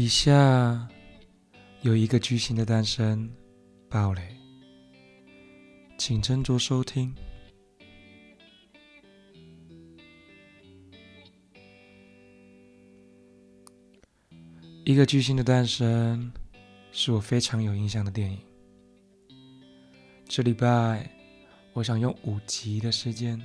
[0.00, 0.88] 以下
[1.82, 3.30] 有一个巨星的诞生，
[3.86, 4.34] 暴雷，
[5.98, 7.14] 请斟酌收听。
[14.84, 16.32] 一个巨星的诞生
[16.92, 18.38] 是我非常有印象的电影。
[20.26, 21.10] 这礼拜，
[21.74, 23.38] 我想用五集的时间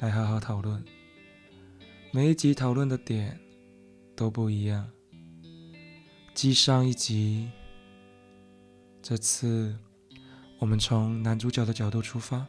[0.00, 0.84] 来好好讨论，
[2.12, 3.40] 每一集讨论的点
[4.14, 4.86] 都不一样。
[6.40, 7.50] 继上一集，
[9.02, 9.76] 这次
[10.60, 12.46] 我们从男主角的角度出发。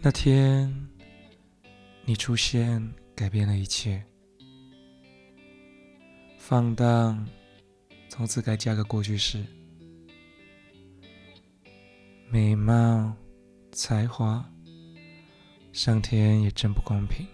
[0.00, 0.72] 那天，
[2.04, 4.00] 你出现，改变了一切。
[6.38, 7.26] 放荡，
[8.08, 9.44] 从此该加个过去式。
[12.30, 13.12] 美貌，
[13.72, 14.48] 才华，
[15.74, 17.26] 上天也真不公平，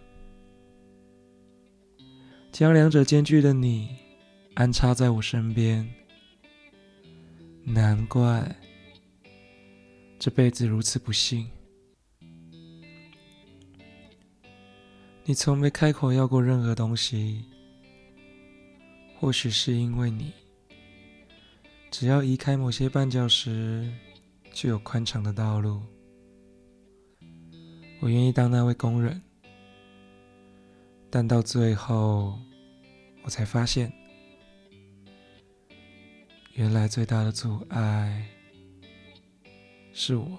[2.51, 3.95] 将两者兼具的你
[4.55, 5.87] 安插在我身边。
[7.65, 8.57] 难怪
[10.19, 11.47] 这辈子如此不幸。
[15.25, 17.45] 你从没开口要过任何东西，
[19.19, 20.33] 或许是因为你，
[21.91, 23.93] 只要移开某些绊脚石，
[24.51, 25.83] 就有宽敞的道路。
[28.01, 29.21] 我愿意当那位工人，
[31.11, 32.39] 但到最后，
[33.23, 33.93] 我才发现，
[36.55, 38.27] 原来最大的阻碍
[39.93, 40.39] 是我。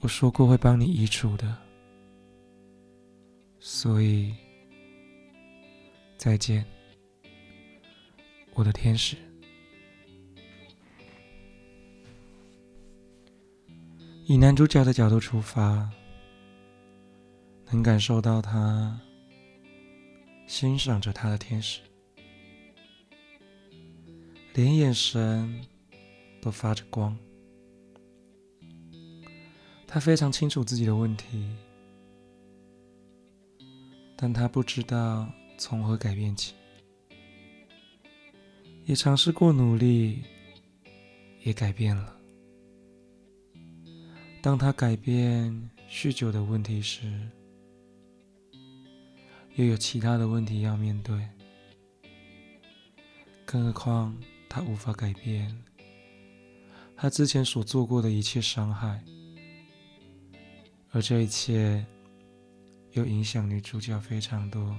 [0.00, 1.56] 我说过会帮你移除的。
[3.58, 4.32] 所以，
[6.16, 6.64] 再见，
[8.52, 9.16] 我的天使。
[14.26, 15.86] 以男主角的角度出发，
[17.70, 18.98] 能感受到他
[20.46, 21.82] 欣赏着他的天使，
[24.54, 25.60] 连眼神
[26.40, 27.14] 都发着光。
[29.86, 31.54] 他非常清楚自己的问题。
[34.16, 36.54] 但他不知道从何改变起，
[38.86, 40.22] 也尝试过努力，
[41.42, 42.16] 也改变了。
[44.44, 47.18] 当他改变酗酒的问题时，
[49.54, 51.26] 又有其他的问题要面对。
[53.46, 54.14] 更何况
[54.46, 55.64] 他无法改变
[56.94, 59.02] 他之前所做过的一切伤害，
[60.90, 61.82] 而这一切。
[62.92, 64.76] 又影响女主角非常多，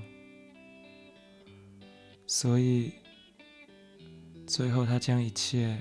[2.28, 2.94] 所以
[4.48, 5.78] 最后他将一切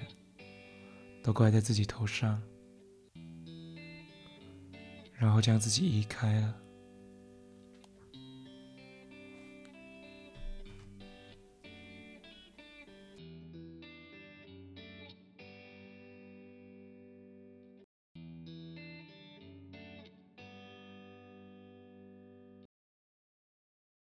[1.22, 2.42] 都怪在自己头上，
[5.24, 6.63] 然后将自己移开了。